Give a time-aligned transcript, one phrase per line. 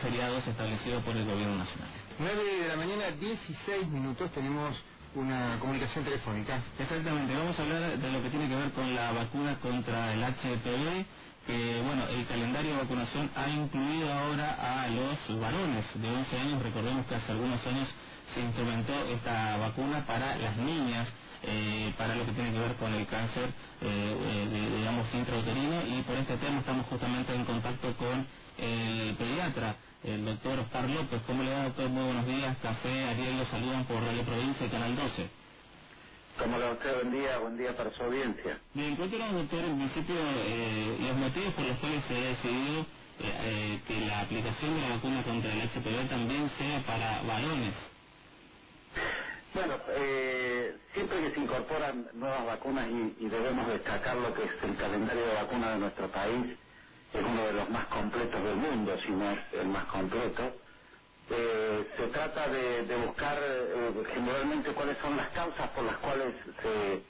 [0.00, 1.88] feriados establecidos por el Gobierno Nacional.
[2.18, 4.74] 9 de la mañana, 16 minutos, tenemos
[5.14, 6.60] una comunicación telefónica.
[6.78, 10.22] Exactamente, vamos a hablar de lo que tiene que ver con la vacuna contra el
[10.22, 11.04] HPV,
[11.46, 16.62] que bueno, el calendario de vacunación ha incluido ahora a los varones de 11 años,
[16.62, 17.88] recordemos que hace algunos años
[18.34, 21.08] se instrumentó esta vacuna para las niñas,
[21.42, 23.48] eh, para lo que tiene que ver con el cáncer,
[23.80, 28.26] eh, eh, digamos, intrauterino, y por este tema estamos justamente en contacto con
[28.58, 31.22] el pediatra, el doctor Oscar López.
[31.26, 31.88] ¿Cómo le va, doctor?
[31.88, 32.56] Muy buenos días.
[32.62, 35.30] Café, Ariel, lo saludan por Radio Provincia y Canal 12.
[36.38, 36.94] ¿Cómo le va usted?
[36.94, 38.58] Buen día, buen día para su audiencia.
[38.74, 42.86] Bien, cuéntenos, doctor, en principio, eh, los motivos por los cuales se ha decidido
[43.86, 47.74] que la aplicación de la vacuna contra el HPV también sea para varones.
[49.52, 54.76] Bueno, eh, siempre que se incorporan nuevas vacunas y, debemos destacar lo que es el
[54.76, 56.56] calendario de vacunas de nuestro país,
[57.12, 60.52] es uno de los más completos del mundo, si no es el más completo,
[61.30, 67.02] eh, se trata de, buscar eh, generalmente cuáles son las causas por las cuales se,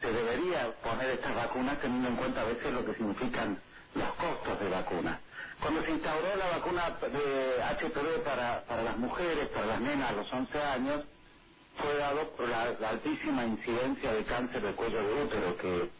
[0.00, 3.58] se debería poner estas vacunas teniendo en cuenta a veces lo que significan
[3.94, 5.18] los costos de vacunas.
[5.62, 10.12] Cuando se instauró la vacuna de HPV para, para las mujeres, para las nenas a
[10.12, 11.04] los 11 años,
[11.78, 15.90] fue dado por la, altísima incidencia de cáncer de cuello de útero que,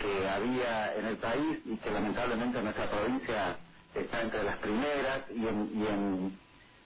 [0.00, 3.56] que había en el país y que lamentablemente en nuestra provincia
[3.94, 6.40] está entre las primeras y en, y en,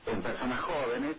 [0.06, 1.16] en personas jóvenes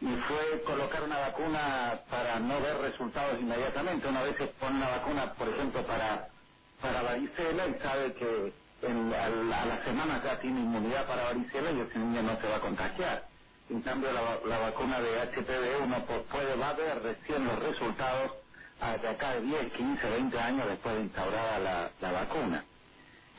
[0.00, 4.08] y fue colocar una vacuna para no ver resultados inmediatamente.
[4.08, 6.28] Una vez se pone una vacuna, por ejemplo, para,
[6.80, 9.26] para varicela y sabe que en, a,
[9.62, 12.60] a la semana ya tiene inmunidad para varicela y ese niño no se va a
[12.60, 13.28] contagiar
[13.70, 18.32] en cambio, la, vacuna de HPV uno puede, va a ver recién los resultados
[19.02, 22.64] de acá de 10, 15, 20 años después de instaurada la, vacuna.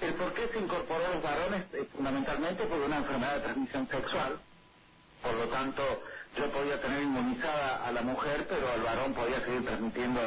[0.02, 3.88] El por qué se incorporó a los varones es fundamentalmente por una enfermedad de transmisión
[3.90, 4.40] sexual.
[5.24, 5.84] Por lo tanto,
[6.38, 10.22] yo podía tener inmunizada a la mujer, pero el varón podía seguir transmitiendo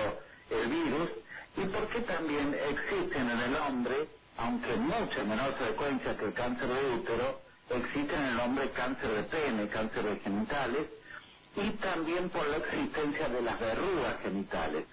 [0.51, 1.11] el virus.
[1.57, 6.69] Y por qué también existen en el hombre, aunque mucha menor frecuencia que el cáncer
[6.69, 7.41] de útero,
[7.77, 10.87] existe en el hombre cáncer de pene, cáncer de genitales,
[11.57, 14.85] y también por la existencia de las verrugas genitales.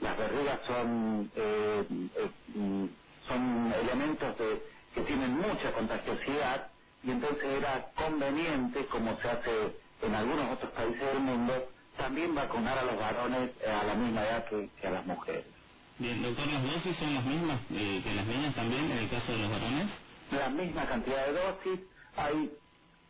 [0.00, 1.84] Las verrugas son, eh,
[2.16, 2.88] eh,
[3.28, 4.34] son elementos
[4.94, 6.68] que tienen mucha contagiosidad
[7.04, 12.78] y entonces era conveniente, como se hace en algunos otros países del mundo, también vacunar
[12.78, 15.44] a los varones eh, a la misma edad que, a las mujeres.
[15.98, 19.38] Bien, doctor, ¿las dosis son las mismas que las niñas también en el caso de
[19.38, 19.86] los varones?
[20.32, 21.80] La misma cantidad de dosis,
[22.24, 22.52] hay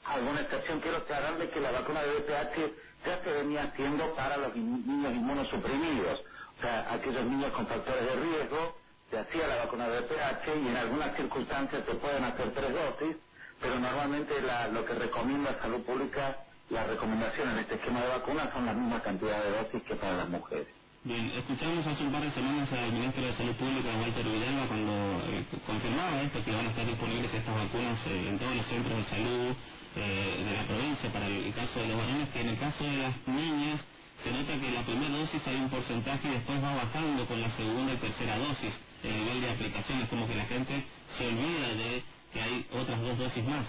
[0.07, 0.81] alguna excepción.
[0.81, 2.73] Quiero aclararle que la vacuna de VPH
[3.07, 6.21] ya se venía haciendo para los niños inmunosuprimidos,
[6.59, 8.77] o sea, aquellos niños con factores de riesgo,
[9.11, 13.17] se hacía la vacuna de VPH y en algunas circunstancias se pueden hacer tres dosis,
[13.61, 16.39] pero normalmente la, lo que recomienda Salud Pública,
[16.71, 20.19] la recomendación en este esquema de vacunas son la misma cantidad de dosis que para
[20.19, 20.69] las mujeres.
[21.03, 24.93] Bien, escuchamos hace un par de semanas al ministro de Salud Pública, Walter Villalba, cuando
[25.33, 28.99] eh, confirmaba esto, que van a estar disponibles estas vacunas eh, en todos los centros
[28.99, 29.57] de salud
[29.97, 32.97] eh, de la provincia para el, caso de los varones, que en el caso de
[33.01, 33.81] las niñas
[34.23, 37.51] se nota que la primera dosis hay un porcentaje y después va bajando con la
[37.57, 40.85] segunda y tercera dosis el nivel de aplicación, es como que la gente
[41.17, 43.65] se olvida de que hay otras dos dosis más.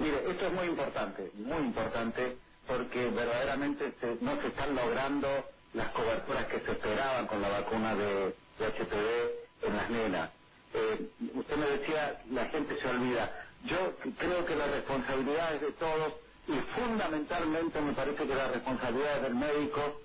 [0.00, 6.46] Mire, esto es muy importante, muy importante, porque verdaderamente no se están logrando las coberturas
[6.46, 10.30] que se esperaban con la vacuna de, HPV en las nenas.
[10.72, 13.30] Eh, usted me decía, la gente se olvida.
[13.64, 16.14] Yo creo que la responsabilidad es de todos
[16.48, 20.00] y fundamentalmente me parece que la responsabilidad es del médico,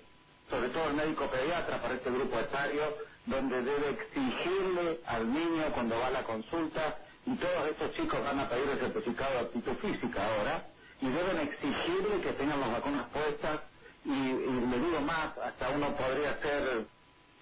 [0.50, 2.82] sobre todo el médico pediatra para este grupo etario,
[3.26, 8.40] donde debe exigirle al niño cuando va a la consulta, y todos estos chicos van
[8.40, 10.66] a pedir el certificado de aptitud física ahora,
[11.00, 13.60] y deben exigirle que tengan las vacunas puestas
[14.04, 16.86] y, le digo más, hasta uno podría ser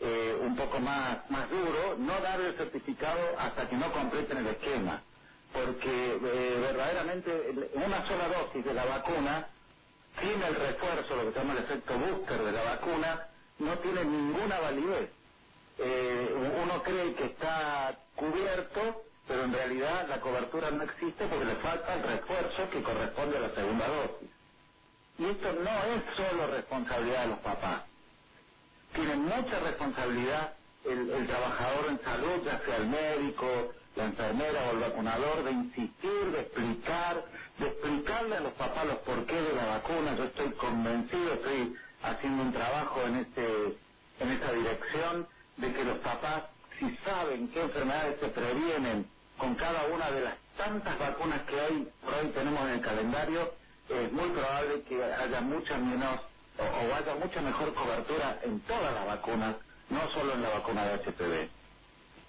[0.00, 4.46] eh, un poco más, más duro, no dar el certificado hasta que no completen el
[4.48, 5.02] esquema,
[5.52, 9.48] porque eh, verdaderamente una sola dosis de la vacuna,
[10.20, 13.26] sin el refuerzo, lo que se llama el efecto booster de la vacuna,
[13.58, 15.10] no tiene ninguna validez.
[15.78, 21.56] Eh, uno cree que está cubierto, pero en realidad la cobertura no existe porque le
[21.56, 24.28] falta el refuerzo que corresponde a la segunda dosis.
[25.20, 27.82] Y esto no es solo responsabilidad de los papás.
[28.94, 30.54] Tiene mucha responsabilidad
[30.86, 36.32] el, trabajador en salud, ya sea el médico, la enfermera o el vacunador, de insistir,
[36.32, 37.22] de explicar,
[37.58, 40.16] de explicarle a los papás los porqués de la vacuna.
[40.16, 43.76] Yo estoy convencido, estoy haciendo un trabajo en este
[44.20, 45.28] en esta dirección
[45.58, 46.44] de que los papás,
[46.78, 49.06] si saben qué enfermedades se previenen
[49.36, 53.59] con cada una de las tantas vacunas que hoy, por hoy tenemos en el calendario,
[53.90, 56.20] es muy probable que haya mucha menos
[56.58, 59.56] o, o haya mucha mejor cobertura en todas las vacunas,
[59.90, 61.50] no solo en la vacuna de HPV.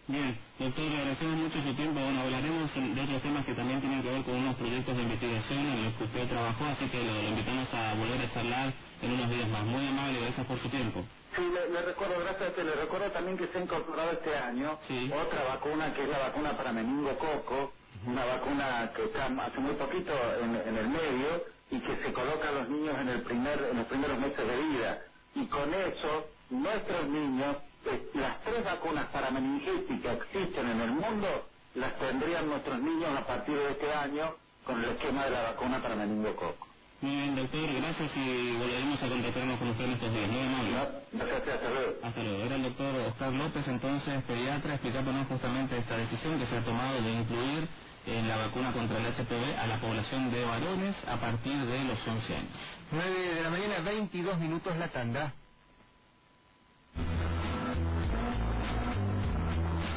[0.08, 2.00] Bien, doctor, le agradecemos mucho su tiempo.
[2.02, 5.60] Bueno, hablaremos de otros temas que también tienen que ver con unos proyectos de investigación
[5.60, 9.12] en los que usted trabajó, así que lo, lo invitamos a volver a charlar en
[9.12, 9.64] unos días más.
[9.64, 11.06] Muy amable, gracias por su tiempo.
[11.36, 14.36] Sí, le, le recuerdo, gracias a usted, le recuerdo también que se ha incorporado este
[14.38, 15.12] año Sí.
[15.14, 17.72] otra vacuna que es la vacuna para meningococo,
[18.06, 20.12] una vacuna que está hace muy poquito
[20.42, 23.78] en, en el medio y que se coloca a los niños en el primer en
[23.78, 25.02] los primeros meses de vida.
[25.36, 30.92] Y con eso, nuestros niños, eh, las tres vacunas para meningitis que existen en el
[30.92, 34.34] mundo, las tendrían nuestros niños a partir de este año
[34.66, 36.68] con el esquema de la vacuna para meningococo.
[37.02, 40.30] Muy bien, doctor, gracias y volveremos a contactarnos con usted en estos días.
[40.30, 40.72] Muy amable.
[40.72, 41.26] ¿No?
[41.26, 41.94] Gracias, hasta luego.
[42.04, 42.44] Hasta luego.
[42.44, 47.02] Era el doctor Oscar López, entonces pediatra, explicándonos justamente esta decisión que se ha tomado
[47.02, 47.68] de incluir
[48.06, 52.00] en la vacuna contra el HPV a la población de varones a partir de los
[52.08, 52.50] 11 años.
[52.92, 55.34] 9 de la mañana, 22 minutos la tanda.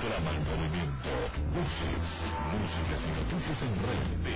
[0.02, 1.10] Trama en movimiento.
[1.54, 2.04] Voces,
[2.52, 4.32] músicas y noticias en red de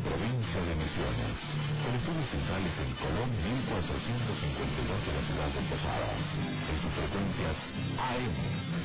[0.00, 1.36] Provincia de Misiones.
[1.92, 6.24] Estudios centrales en Colón 1452 de la ciudad de Posadas.
[6.32, 7.52] En sus frecuencias
[8.00, 8.32] AM